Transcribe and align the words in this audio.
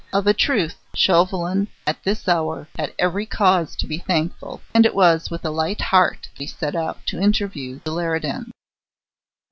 Of 0.11 0.25
a 0.25 0.33
truth 0.33 0.77
Chauvelin 0.95 1.67
at 1.85 2.01
this 2.03 2.27
hour 2.27 2.67
had 2.75 2.91
every 2.97 3.27
cause 3.27 3.75
to 3.75 3.85
be 3.85 3.99
thankful, 3.99 4.59
and 4.73 4.83
it 4.83 4.95
was 4.95 5.29
with 5.29 5.45
a 5.45 5.51
light 5.51 5.79
heart 5.81 6.21
that 6.23 6.39
he 6.41 6.47
set 6.47 6.75
out 6.75 7.05
to 7.05 7.19
interview 7.21 7.79
the 7.83 7.91
Leridans. 7.91 8.49